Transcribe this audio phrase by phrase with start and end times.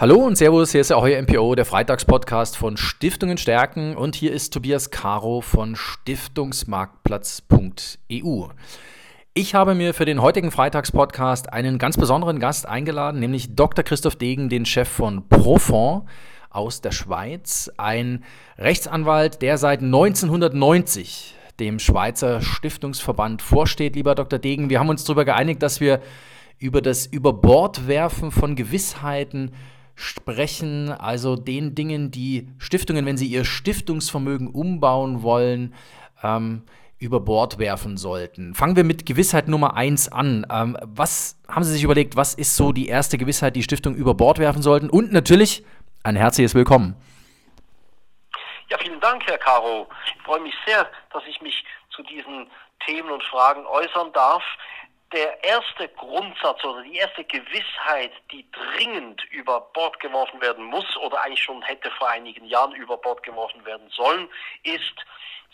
[0.00, 4.52] Hallo und Servus, hier ist euer MPO, der Freitagspodcast von Stiftungen stärken und hier ist
[4.52, 8.46] Tobias Caro von Stiftungsmarktplatz.eu.
[9.34, 13.82] Ich habe mir für den heutigen Freitagspodcast einen ganz besonderen Gast eingeladen, nämlich Dr.
[13.82, 16.04] Christoph Degen, den Chef von Profond
[16.48, 18.22] aus der Schweiz, ein
[18.56, 23.96] Rechtsanwalt, der seit 1990 dem Schweizer Stiftungsverband vorsteht.
[23.96, 24.38] Lieber Dr.
[24.38, 26.00] Degen, wir haben uns darüber geeinigt, dass wir
[26.60, 29.50] über das Überbordwerfen von Gewissheiten
[29.98, 35.74] sprechen, also den Dingen, die Stiftungen, wenn sie ihr Stiftungsvermögen umbauen wollen,
[36.22, 36.62] ähm,
[37.00, 38.54] über Bord werfen sollten.
[38.54, 40.46] Fangen wir mit Gewissheit Nummer eins an.
[40.50, 44.14] Ähm, was haben Sie sich überlegt, was ist so die erste Gewissheit, die Stiftung über
[44.14, 44.88] Bord werfen sollten?
[44.88, 45.64] Und natürlich
[46.04, 46.94] ein herzliches Willkommen.
[48.68, 49.88] Ja, vielen Dank, Herr Caro.
[50.06, 52.46] Ich freue mich sehr, dass ich mich zu diesen
[52.86, 54.44] Themen und Fragen äußern darf
[55.12, 61.22] der erste Grundsatz oder die erste Gewissheit, die dringend über Bord geworfen werden muss oder
[61.22, 64.28] eigentlich schon hätte vor einigen Jahren über Bord geworfen werden sollen,
[64.64, 64.94] ist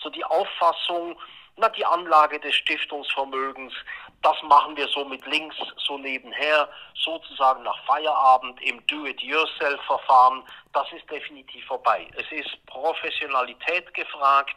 [0.02, 1.16] so die Auffassung,
[1.56, 3.72] na, die Anlage des Stiftungsvermögens,
[4.22, 10.42] das machen wir so mit links, so nebenher, sozusagen nach Feierabend im Do-it-yourself-Verfahren.
[10.72, 12.08] Das ist definitiv vorbei.
[12.16, 14.56] Es ist Professionalität gefragt,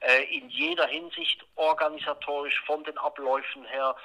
[0.00, 3.96] äh, in jeder Hinsicht organisatorisch von den Abläufen her,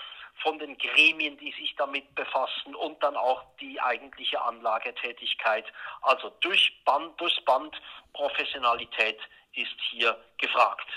[0.42, 5.66] von den Gremien, die sich damit befassen und dann auch die eigentliche Anlagetätigkeit.
[6.02, 7.76] Also durch Band, durchs Band
[8.14, 9.18] Professionalität
[9.56, 10.88] ist hier gefragt.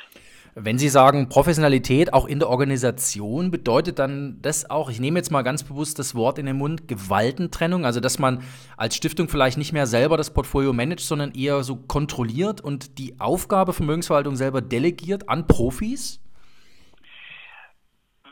[0.55, 5.31] Wenn Sie sagen Professionalität auch in der Organisation, bedeutet dann das auch, ich nehme jetzt
[5.31, 8.43] mal ganz bewusst das Wort in den Mund, Gewaltentrennung, also dass man
[8.79, 13.21] als Stiftung vielleicht nicht mehr selber das Portfolio managt, sondern eher so kontrolliert und die
[13.21, 16.26] Aufgabe Vermögensverwaltung selber delegiert an Profis?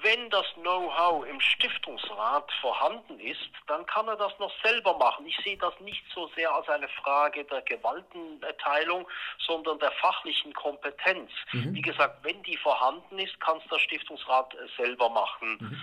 [0.04, 5.26] Wenn das Know-how im Stiftungsrat vorhanden ist, dann kann er das noch selber machen.
[5.26, 9.08] Ich sehe das nicht so sehr als eine Frage der Gewaltenteilung,
[9.46, 11.30] sondern der fachlichen Kompetenz.
[11.52, 11.74] Mhm.
[11.74, 15.56] Wie gesagt, wenn die vorhanden ist, kann es der Stiftungsrat selber machen.
[15.58, 15.80] Mhm.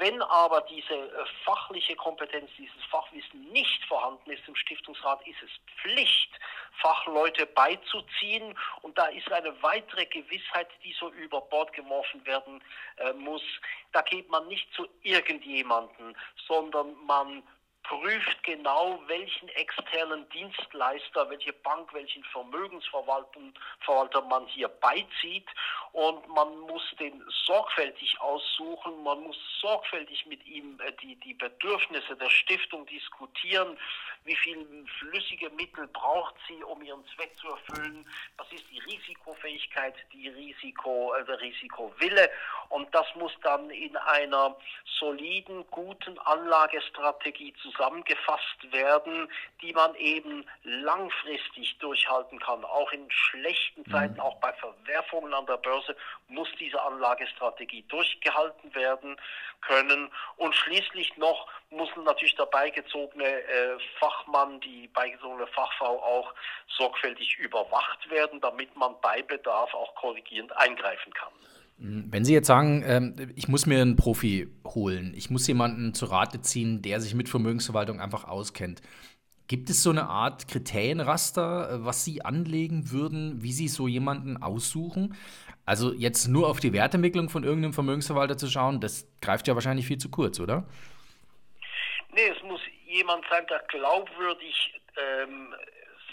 [0.00, 5.50] Wenn aber diese äh, fachliche Kompetenz, dieses Fachwissen nicht vorhanden ist im Stiftungsrat, ist es
[5.82, 6.30] Pflicht,
[6.80, 8.58] Fachleute beizuziehen.
[8.80, 12.64] Und da ist eine weitere Gewissheit, die so über Bord geworfen werden
[12.96, 13.42] äh, muss.
[13.92, 16.16] Da geht man nicht zu irgendjemanden,
[16.48, 17.42] sondern man
[17.90, 25.48] prüft genau, welchen externen Dienstleister, welche Bank, welchen Vermögensverwalter man hier beizieht.
[25.92, 32.14] Und man muss den sorgfältig aussuchen, man muss sorgfältig mit ihm äh, die, die Bedürfnisse
[32.14, 33.76] der Stiftung diskutieren,
[34.22, 39.94] wie viel flüssige Mittel braucht sie, um ihren Zweck zu erfüllen, was ist die Risikofähigkeit,
[40.12, 42.30] die Risiko, äh, der Risikowille.
[42.68, 44.56] Und das muss dann in einer
[45.00, 49.28] soliden, guten Anlagestrategie zusammen zusammengefasst werden,
[49.62, 52.64] die man eben langfristig durchhalten kann.
[52.64, 53.90] Auch in schlechten mhm.
[53.90, 55.96] Zeiten, auch bei Verwerfungen an der Börse
[56.28, 59.16] muss diese Anlagestrategie durchgehalten werden
[59.62, 60.10] können.
[60.36, 66.34] Und schließlich noch muss natürlich der beigezogene äh, Fachmann, die beigezogene Fachfrau auch
[66.68, 71.32] sorgfältig überwacht werden, damit man bei Bedarf auch korrigierend eingreifen kann.
[71.82, 76.04] Wenn Sie jetzt sagen, ähm, ich muss mir einen Profi holen, ich muss jemanden zu
[76.04, 78.82] Rate ziehen, der sich mit Vermögensverwaltung einfach auskennt,
[79.48, 84.42] gibt es so eine Art Kriterienraster, äh, was Sie anlegen würden, wie Sie so jemanden
[84.42, 85.16] aussuchen?
[85.64, 89.86] Also jetzt nur auf die Wertentwicklung von irgendeinem Vermögensverwalter zu schauen, das greift ja wahrscheinlich
[89.86, 90.64] viel zu kurz, oder?
[92.12, 95.54] Nee, es muss jemand sein, der glaubwürdig ähm,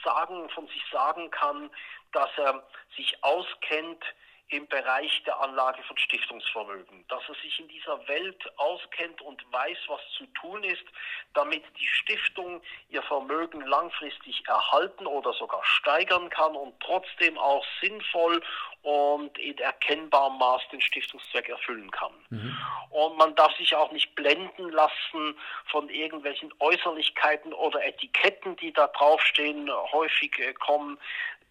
[0.01, 1.69] sagen, von sich sagen kann,
[2.13, 2.63] dass er
[2.95, 4.01] sich auskennt,
[4.50, 9.78] im Bereich der Anlage von Stiftungsvermögen, dass er sich in dieser Welt auskennt und weiß,
[9.88, 10.85] was zu tun ist,
[11.34, 18.41] damit die Stiftung ihr Vermögen langfristig erhalten oder sogar steigern kann und trotzdem auch sinnvoll
[18.84, 22.14] und in erkennbarem Maß den Stiftungszweck erfüllen kann.
[22.29, 22.58] Mhm.
[22.90, 28.88] Und man darf sich auch nicht blenden lassen von irgendwelchen Äußerlichkeiten oder Etiketten, die da
[28.88, 29.70] draufstehen.
[29.91, 30.97] Häufig äh, kommen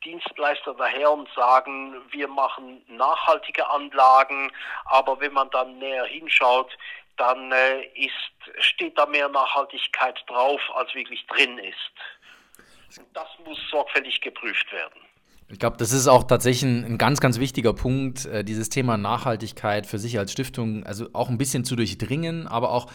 [0.07, 4.53] Dienstleister daher und sagen, wir machen nachhaltige Anlagen,
[4.85, 6.71] aber wenn man dann näher hinschaut,
[7.17, 8.13] dann äh, ist,
[8.61, 12.99] steht da mehr Nachhaltigkeit drauf, als wirklich drin ist.
[12.99, 15.01] Und das muss sorgfältig geprüft werden.
[15.49, 19.87] Ich glaube, das ist auch tatsächlich ein, ganz, ganz wichtiger Punkt, äh, dieses Thema Nachhaltigkeit
[19.87, 22.91] für sich als Stiftung, also auch ein bisschen zu durchdringen, aber auch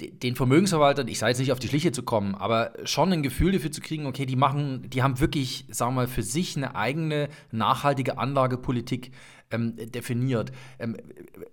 [0.00, 3.52] den Vermögensverwaltern, ich sage jetzt nicht auf die Schliche zu kommen, aber schon ein Gefühl
[3.52, 6.76] dafür zu kriegen, okay, die machen, die haben wirklich, sagen wir mal, für sich eine
[6.76, 9.10] eigene nachhaltige Anlagepolitik
[9.50, 10.52] ähm, definiert.
[10.78, 10.96] Ähm,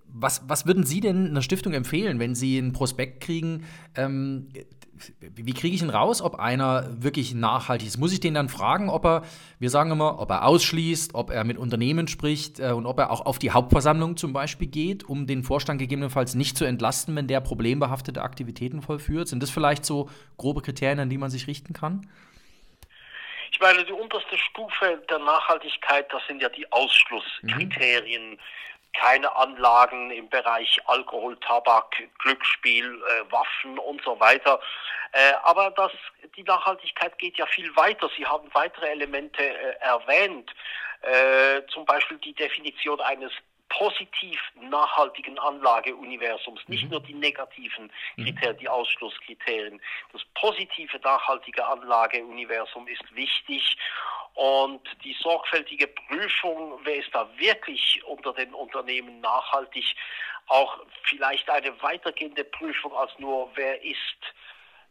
[0.08, 3.64] was, was würden Sie denn einer Stiftung empfehlen, wenn Sie einen Prospekt kriegen,
[3.96, 4.50] ähm,
[5.20, 7.98] wie kriege ich ihn raus, ob einer wirklich nachhaltig ist?
[7.98, 9.24] Muss ich den dann fragen, ob er,
[9.60, 13.12] wir sagen immer, ob er ausschließt, ob er mit Unternehmen spricht äh, und ob er
[13.12, 17.28] auch auf die Hauptversammlung zum Beispiel geht, um den Vorstand gegebenenfalls nicht zu entlasten, wenn
[17.28, 19.28] der problembehaftete Aktivitäten vollführt?
[19.28, 22.10] Sind das vielleicht so grobe Kriterien, an die man sich richten kann?
[23.52, 28.32] Ich meine, die unterste Stufe der Nachhaltigkeit, das sind ja die Ausschlusskriterien.
[28.32, 28.40] Mhm
[29.00, 34.60] keine Anlagen im Bereich Alkohol, Tabak, Glücksspiel, äh, Waffen und so weiter.
[35.12, 35.92] Äh, aber das,
[36.36, 38.10] die Nachhaltigkeit geht ja viel weiter.
[38.18, 40.52] Sie haben weitere Elemente äh, erwähnt,
[41.02, 43.32] äh, zum Beispiel die Definition eines
[43.70, 46.92] positiv nachhaltigen Anlageuniversums, nicht mhm.
[46.92, 48.26] nur die negativen mhm.
[48.26, 49.82] Kriterien, die Ausschlusskriterien.
[50.14, 53.78] Das positive nachhaltige Anlageuniversum ist wichtig
[54.36, 59.86] und die sorgfältige Prüfung, wer ist da wirklich unter den Unternehmen nachhaltig,
[60.48, 63.98] auch vielleicht eine weitergehende Prüfung als nur, wer ist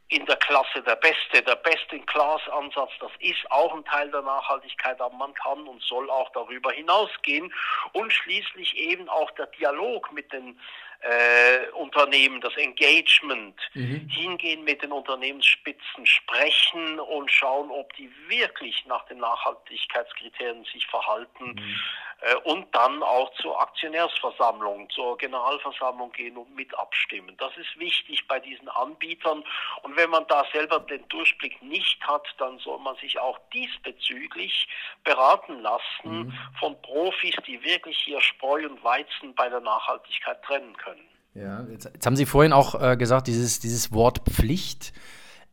[0.08, 5.14] in der Klasse der Beste, der Best-in-Class-Ansatz, das ist auch ein Teil der Nachhaltigkeit, aber
[5.14, 7.52] man kann und soll auch darüber hinausgehen.
[7.92, 10.60] Und schließlich eben auch der Dialog mit den
[11.04, 14.08] äh, Unternehmen, das Engagement, mhm.
[14.08, 21.52] hingehen mit den Unternehmensspitzen, sprechen und schauen, ob die wirklich nach den Nachhaltigkeitskriterien sich verhalten
[21.56, 21.80] mhm.
[22.22, 27.36] äh, und dann auch zur Aktionärsversammlung, zur Generalversammlung gehen und mit abstimmen.
[27.36, 29.44] Das ist wichtig bei diesen Anbietern
[29.82, 34.68] und wenn man da selber den Durchblick nicht hat, dann soll man sich auch diesbezüglich
[35.04, 36.38] beraten lassen mhm.
[36.58, 40.93] von Profis, die wirklich hier Spreu und Weizen bei der Nachhaltigkeit trennen können.
[41.34, 44.92] Ja, jetzt, jetzt haben Sie vorhin auch äh, gesagt, dieses, dieses Wort Pflicht.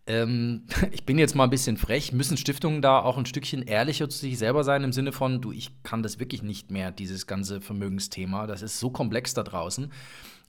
[0.06, 2.12] Ähm, ich bin jetzt mal ein bisschen frech.
[2.13, 5.51] Müssen Stiftungen da auch ein Stückchen ehrlicher zu sich selber sein, im Sinne von, du,
[5.51, 8.45] ich kann das wirklich nicht mehr, dieses ganze Vermögensthema.
[8.45, 9.92] Das ist so komplex da draußen.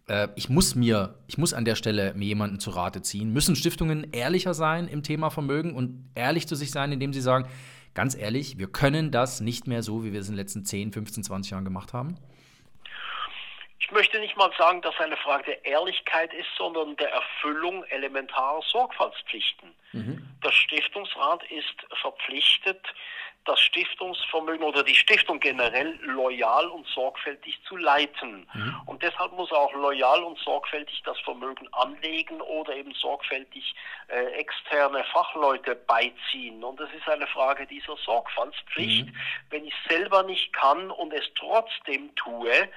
[0.07, 3.33] Äh, ich muss mir, ich muss an der Stelle mir jemanden zu Rate ziehen.
[3.33, 7.49] Müssen Stiftungen ehrlicher sein im Thema Vermögen und ehrlich zu sich sein, indem sie sagen,
[7.95, 10.93] ganz ehrlich, wir können das nicht mehr so, wie wir es in den letzten 10,
[10.93, 12.17] 15, 20 Jahren gemacht haben?
[13.83, 18.63] Ich möchte nicht mal sagen, dass eine Frage der Ehrlichkeit ist, sondern der Erfüllung elementarer
[18.63, 19.75] Sorgfaltspflichten.
[19.91, 20.25] Mhm.
[20.43, 22.81] Der Stiftungsrat ist verpflichtet,
[23.45, 28.49] das Stiftungsvermögen oder die Stiftung generell loyal und sorgfältig zu leiten.
[28.55, 28.83] Mhm.
[28.87, 33.75] Und deshalb muss er auch loyal und sorgfältig das Vermögen anlegen oder eben sorgfältig
[34.07, 36.63] äh, externe Fachleute beiziehen.
[36.63, 39.07] Und das ist eine Frage dieser Sorgfaltspflicht.
[39.07, 39.17] Mhm.
[39.51, 42.69] Wenn ich selber nicht kann und es trotzdem tue,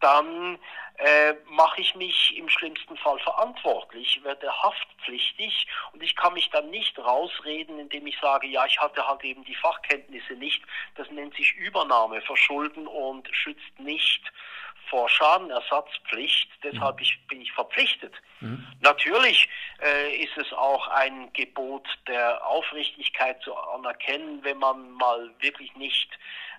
[0.00, 0.58] dann
[0.96, 6.68] äh, mache ich mich im schlimmsten Fall verantwortlich, werde haftpflichtig und ich kann mich dann
[6.70, 10.62] nicht rausreden, indem ich sage, ja, ich hatte halt eben die Fachkenntnisse nicht.
[10.96, 14.30] Das nennt sich Übernahme, Verschulden und schützt nicht
[14.90, 16.50] vor Schadenersatzpflicht.
[16.62, 17.02] Deshalb mhm.
[17.02, 18.12] ich, bin ich verpflichtet.
[18.40, 18.66] Mhm.
[18.80, 19.48] Natürlich
[19.82, 26.10] äh, ist es auch ein Gebot der Aufrichtigkeit zu anerkennen, wenn man mal wirklich nicht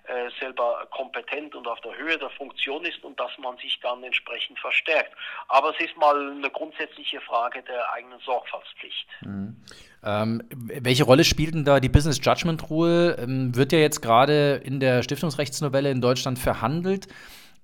[0.04, 4.02] äh, selber kompetent und auf der Höhe der Funktion ist und dass man sich dann
[4.02, 5.12] entsprechend verstärkt.
[5.46, 9.06] Aber es ist mal eine grundsätzliche Frage der eigenen Sorgfaltspflicht.
[9.20, 9.56] Mhm.
[10.04, 13.16] Ähm, welche Rolle spielt denn da die Business Judgment Rule?
[13.18, 17.06] Ähm, wird ja jetzt gerade in der Stiftungsrechtsnovelle in Deutschland verhandelt.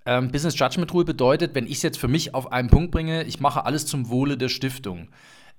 [0.08, 3.24] Ähm, Business Judgment Rule bedeutet, wenn ich es jetzt für mich auf einen Punkt bringe,
[3.24, 5.10] ich mache alles zum Wohle der Stiftung.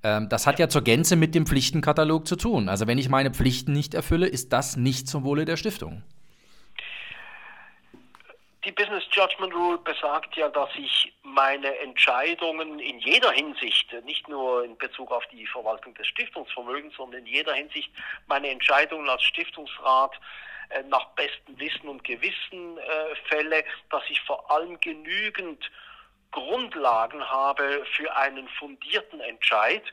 [0.02, 2.68] Ähm, das hat ja zur Gänze mit dem Pflichtenkatalog zu tun.
[2.68, 6.02] Also wenn ich meine Pflichten nicht erfülle, ist das nicht zum Wohle der Stiftung.
[8.66, 14.66] Die Business Judgment Rule besagt ja, dass ich meine Entscheidungen in jeder Hinsicht, nicht nur
[14.66, 17.92] in Bezug auf die Verwaltung des Stiftungsvermögens, sondern in jeder Hinsicht
[18.26, 20.20] meine Entscheidungen als Stiftungsrat
[20.88, 25.70] nach bestem Wissen und Gewissen äh, fälle, dass ich vor allem genügend
[26.32, 29.84] Grundlagen habe für einen fundierten Entscheid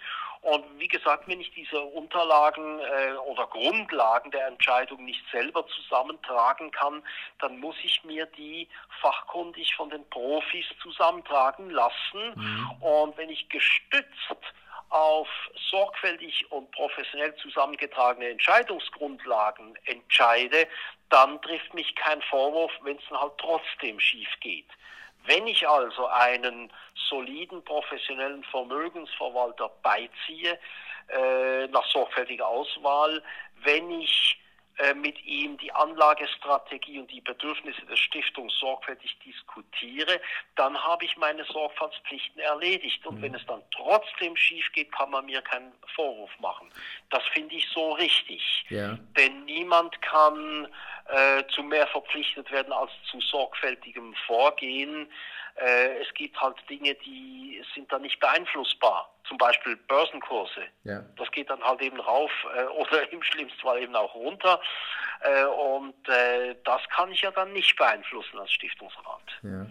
[0.47, 6.71] und wie gesagt, wenn ich diese Unterlagen äh, oder Grundlagen der Entscheidung nicht selber zusammentragen
[6.71, 7.03] kann,
[7.41, 8.69] dann muss ich mir die
[9.01, 12.33] fachkundig von den Profis zusammentragen lassen.
[12.37, 12.71] Mhm.
[12.81, 14.37] Und wenn ich gestützt
[14.91, 15.29] auf
[15.71, 20.69] sorgfältig und professionell zusammengetragene Entscheidungsgrundlagen entscheide,
[21.09, 24.69] dann trifft mich kein Vorwurf, wenn es dann halt trotzdem schief geht.
[25.25, 26.73] Wenn ich also einen
[27.09, 30.59] soliden professionellen Vermögensverwalter beiziehe,
[31.09, 33.23] äh, nach sorgfältiger Auswahl,
[33.63, 34.39] wenn ich
[34.95, 40.21] mit ihm die Anlagestrategie und die Bedürfnisse der Stiftung sorgfältig diskutiere,
[40.55, 43.07] dann habe ich meine Sorgfaltspflichten erledigt.
[43.07, 43.23] Und mhm.
[43.23, 46.69] wenn es dann trotzdem schief geht, kann man mir keinen Vorwurf machen.
[47.11, 48.67] Das finde ich so richtig.
[48.69, 48.99] Ja.
[49.17, 50.69] Denn niemand kann
[51.09, 55.11] äh, zu mehr verpflichtet werden als zu sorgfältigem Vorgehen.
[55.57, 59.11] Äh, es gibt halt Dinge, die sind da nicht beeinflussbar.
[59.29, 60.63] Zum Beispiel Börsenkurse.
[60.85, 61.05] Ja.
[61.17, 64.61] Das geht dann halt eben rauf äh, oder im schlimmsten Fall eben auch runter.
[65.21, 69.23] Äh, und äh, das kann ich ja dann nicht beeinflussen als Stiftungsrat.
[69.43, 69.67] Ja.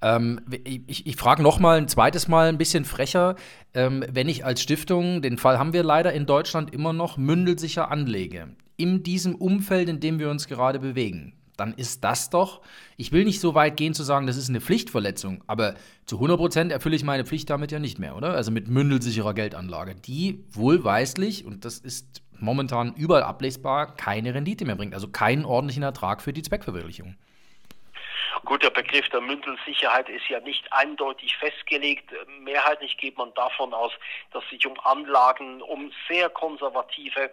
[0.00, 3.36] Ähm, ich ich frage noch mal ein zweites Mal ein bisschen frecher.
[3.74, 7.90] Ähm, wenn ich als Stiftung, den Fall haben wir leider in Deutschland immer noch, mündelsicher
[7.90, 12.62] anlege, in diesem Umfeld, in dem wir uns gerade bewegen, dann ist das doch,
[12.96, 15.74] ich will nicht so weit gehen zu sagen, das ist eine Pflichtverletzung, aber
[16.06, 18.30] zu 100% erfülle ich meine Pflicht damit ja nicht mehr, oder?
[18.30, 24.76] Also mit mündelsicherer Geldanlage, die wohlweislich, und das ist momentan überall ablesbar, keine Rendite mehr
[24.76, 27.16] bringt, also keinen ordentlichen Ertrag für die Zweckverwirklichung.
[28.44, 32.10] Gut, der Begriff der Mündelsicherheit ist ja nicht eindeutig festgelegt.
[32.40, 33.92] Mehrheitlich geht man davon aus,
[34.32, 37.30] dass sich um Anlagen, um sehr konservative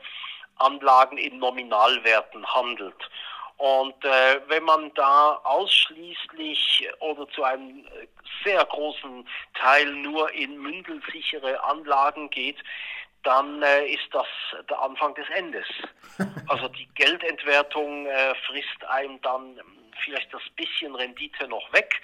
[0.57, 3.09] Anlagen in Nominalwerten handelt.
[3.57, 8.07] Und äh, wenn man da ausschließlich oder zu einem äh,
[8.43, 12.57] sehr großen Teil nur in mündelsichere Anlagen geht,
[13.23, 14.27] dann äh, ist das
[14.69, 15.65] der Anfang des Endes.
[16.47, 19.59] Also die Geldentwertung äh, frisst einem dann
[20.03, 21.99] vielleicht das bisschen Rendite noch weg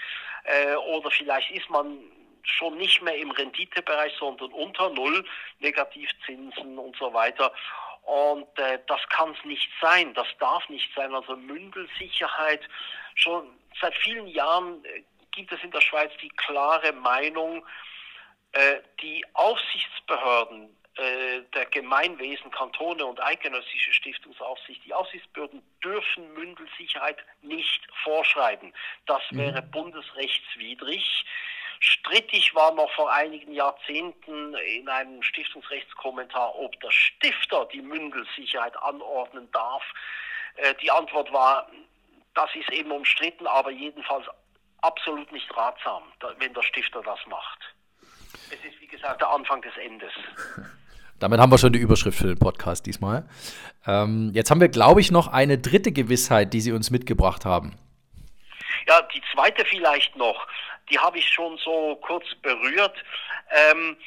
[0.45, 1.99] äh, oder vielleicht ist man
[2.43, 5.23] schon nicht mehr im Renditebereich, sondern unter Null,
[5.59, 7.53] Negativzinsen und so weiter.
[8.01, 11.13] Und äh, das kann es nicht sein, das darf nicht sein.
[11.13, 12.61] Also Mündelsicherheit,
[13.15, 13.47] schon
[13.79, 17.65] seit vielen Jahren äh, gibt es in der Schweiz die klare Meinung,
[18.53, 27.87] äh, die Aufsichtsbehörden äh, der Gemeinwesen, Kantone und eidgenössische Stiftungsaufsicht, die Aufsichtsbehörden dürfen Mündelsicherheit nicht
[28.03, 28.73] vorschreiben.
[29.05, 29.37] Das mhm.
[29.37, 29.71] wäre mhm.
[29.71, 31.25] bundesrechtswidrig.
[31.83, 39.49] Strittig war noch vor einigen Jahrzehnten in einem Stiftungsrechtskommentar, ob der Stifter die Mündelsicherheit anordnen
[39.51, 39.81] darf.
[40.57, 41.67] Äh, die Antwort war,
[42.35, 44.27] das ist eben umstritten, aber jedenfalls
[44.81, 46.03] absolut nicht ratsam,
[46.37, 47.59] wenn der Stifter das macht.
[48.51, 50.11] Es ist, wie gesagt, der Anfang des Endes.
[51.19, 53.27] Damit haben wir schon die Überschrift für den Podcast diesmal.
[53.87, 57.75] Ähm, jetzt haben wir, glaube ich, noch eine dritte Gewissheit, die Sie uns mitgebracht haben.
[58.87, 60.47] Ja, die zweite vielleicht noch,
[60.91, 62.95] die habe ich schon so kurz berührt.
[63.49, 63.97] Ähm,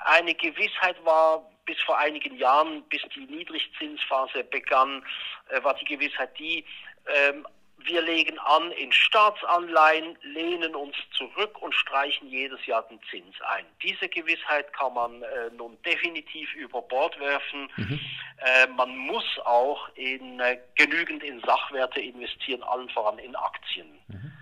[0.00, 5.02] eine Gewissheit war bis vor einigen Jahren, bis die Niedrigzinsphase begann,
[5.48, 6.64] äh, war die Gewissheit die,
[7.06, 7.46] ähm,
[7.78, 13.66] wir legen an in Staatsanleihen, lehnen uns zurück und streichen jedes Jahr den Zins ein.
[13.82, 17.70] Diese Gewissheit kann man äh, nun definitiv über Bord werfen.
[17.76, 18.00] Mhm.
[18.38, 23.98] Äh, man muss auch in, äh, genügend in Sachwerte investieren, allen voran in Aktien.
[24.08, 24.32] Mhm.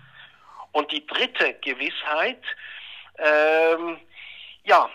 [0.73, 2.41] Und die dritte Gewissheit,
[3.17, 3.99] ähm,
[4.65, 4.89] ja,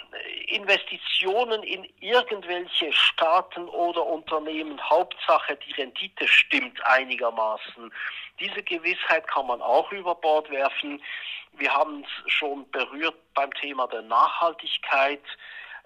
[0.47, 7.93] Investitionen in irgendwelche Staaten oder Unternehmen, Hauptsache die Rendite stimmt einigermaßen.
[8.41, 11.03] Diese Gewissheit kann man auch über Bord werfen.
[11.53, 15.23] Wir haben es schon berührt beim Thema der Nachhaltigkeit.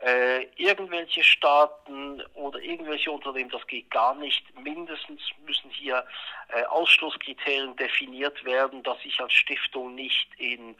[0.04, 4.42] Äh, irgendwelche Staaten oder irgendwelche Unternehmen, das geht gar nicht.
[4.58, 6.04] Mindestens müssen hier
[6.48, 10.74] äh, Ausschlusskriterien definiert werden, dass ich als Stiftung nicht in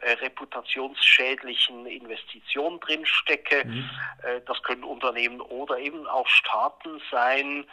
[0.00, 3.64] äh, reputationsschädlichen Investitionen drinstecke.
[3.64, 3.90] Mhm.
[4.24, 7.64] Äh, das können Unternehmen oder eben auch Staaten sein.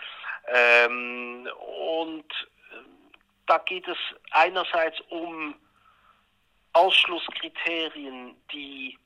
[0.54, 1.50] Ähm,
[1.98, 2.32] und
[2.72, 2.76] äh,
[3.48, 3.98] da geht es
[4.30, 5.56] einerseits um
[6.74, 9.00] Ausschlusskriterien, die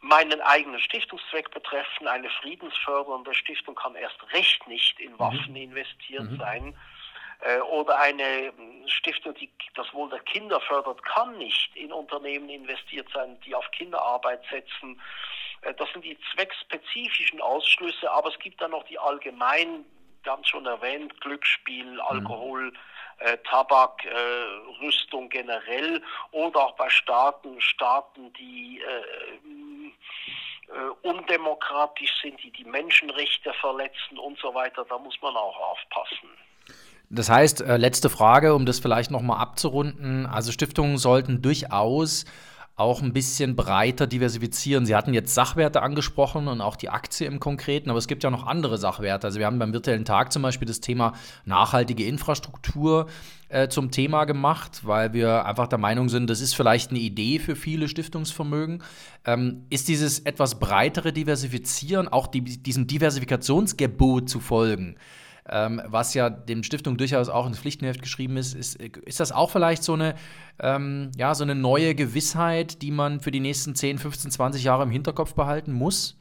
[0.00, 2.06] meinen eigenen Stiftungszweck betreffen.
[2.06, 5.18] Eine friedensfördernde Stiftung kann erst recht nicht in mhm.
[5.18, 5.56] Waffen mhm.
[5.56, 6.38] investiert mhm.
[6.38, 6.78] sein.
[7.40, 8.52] Äh, oder eine
[8.86, 13.68] Stiftung, die das Wohl der Kinder fördert, kann nicht in Unternehmen investiert sein, die auf
[13.72, 15.00] Kinderarbeit setzen.
[15.62, 18.98] Äh, das sind die zweckspezifischen Ausschlüsse, aber es gibt dann noch die
[20.22, 22.00] wir haben es schon erwähnt, Glücksspiel, mhm.
[22.00, 22.70] Alkohol.
[22.70, 22.78] Mhm
[23.18, 32.50] äh, Tabak, äh, generell oder auch bei Staaten, Staaten, die äh, äh, undemokratisch sind, die
[32.50, 34.84] die Menschenrechte verletzen und so weiter.
[34.88, 36.28] Da muss man auch aufpassen.
[37.10, 40.26] Das heißt, äh, letzte Frage, um das vielleicht nochmal abzurunden.
[40.26, 42.26] Also Stiftungen sollten durchaus
[42.78, 44.86] auch ein bisschen breiter diversifizieren.
[44.86, 48.30] Sie hatten jetzt Sachwerte angesprochen und auch die Aktie im Konkreten, aber es gibt ja
[48.30, 49.26] noch andere Sachwerte.
[49.26, 53.08] Also wir haben beim virtuellen Tag zum Beispiel das Thema nachhaltige Infrastruktur
[53.48, 57.40] äh, zum Thema gemacht, weil wir einfach der Meinung sind, das ist vielleicht eine Idee
[57.40, 58.84] für viele Stiftungsvermögen.
[59.24, 64.94] Ähm, ist dieses etwas breitere Diversifizieren, auch die, diesem Diversifikationsgebot zu folgen,
[65.50, 69.50] ähm, was ja dem Stiftung durchaus auch ins Pflichtenheft geschrieben ist, ist, ist das auch
[69.50, 70.14] vielleicht so eine,
[70.60, 74.82] ähm, ja, so eine neue Gewissheit, die man für die nächsten 10, 15, 20 Jahre
[74.82, 76.16] im Hinterkopf behalten muss?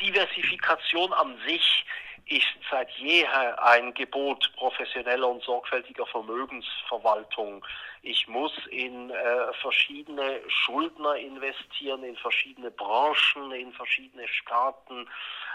[0.00, 1.84] Diversifikation an sich
[2.26, 7.64] ist seit jeher ein Gebot professioneller und sorgfältiger Vermögensverwaltung.
[8.02, 15.08] Ich muss in äh, verschiedene Schuldner investieren, in verschiedene Branchen, in verschiedene Staaten,